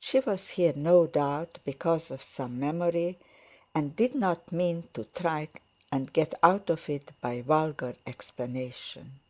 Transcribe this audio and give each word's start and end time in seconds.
She 0.00 0.18
was 0.18 0.48
here 0.50 0.72
no 0.74 1.06
doubt 1.06 1.60
because 1.64 2.10
of 2.10 2.24
some 2.24 2.58
memory, 2.58 3.20
and 3.72 3.94
did 3.94 4.16
not 4.16 4.50
mean 4.50 4.88
to 4.94 5.04
try 5.04 5.46
and 5.92 6.12
get 6.12 6.34
out 6.42 6.70
of 6.70 6.90
it 6.90 7.12
by 7.20 7.42
vulgar 7.42 7.94
explanation. 8.04 9.20